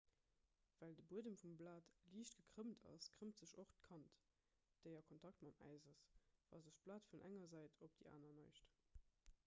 [0.79, 4.15] well de buedem vum blat liicht gekrëmmt ass krëmmt sech och d'kant
[4.85, 6.01] déi a kontakt mam äis ass
[6.55, 8.73] wa sech d'blat vun enger säit op déi aner neigt